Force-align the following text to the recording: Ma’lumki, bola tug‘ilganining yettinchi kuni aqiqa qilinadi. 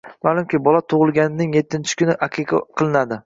Ma’lumki, 0.27 0.59
bola 0.67 0.79
tug‘ilganining 0.93 1.53
yettinchi 1.57 1.99
kuni 2.01 2.17
aqiqa 2.29 2.63
qilinadi. 2.81 3.19